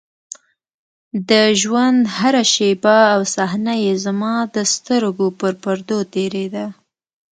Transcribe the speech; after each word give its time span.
د 1.29 1.31
ژونـد 1.61 2.01
هـره 2.17 2.43
شـيبه 2.53 2.97
او 3.13 3.21
صحـنه 3.35 3.73
يـې 3.83 3.93
زمـا 4.03 4.35
د 4.55 4.57
سـترګو 4.73 5.27
پـر 5.39 5.53
پـردو 5.63 5.99
تېـرېده. 6.13 6.65